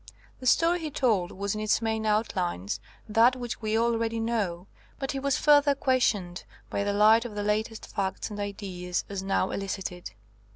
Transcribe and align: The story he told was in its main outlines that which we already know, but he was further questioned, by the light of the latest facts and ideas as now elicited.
The 0.39 0.47
story 0.47 0.79
he 0.79 0.89
told 0.89 1.31
was 1.31 1.53
in 1.53 1.61
its 1.61 1.79
main 1.79 2.07
outlines 2.07 2.79
that 3.07 3.35
which 3.35 3.61
we 3.61 3.77
already 3.77 4.19
know, 4.19 4.65
but 4.97 5.11
he 5.11 5.19
was 5.19 5.37
further 5.37 5.75
questioned, 5.75 6.43
by 6.71 6.83
the 6.83 6.91
light 6.91 7.23
of 7.23 7.35
the 7.35 7.43
latest 7.43 7.85
facts 7.85 8.31
and 8.31 8.39
ideas 8.39 9.05
as 9.09 9.21
now 9.21 9.51
elicited. 9.51 10.13